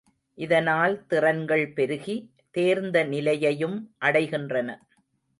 [0.37, 2.15] இதனால் திறன்கள் பெருகி,
[2.51, 3.77] தேர்ந்த நிலையையும்
[4.01, 4.69] அடைகின்றன.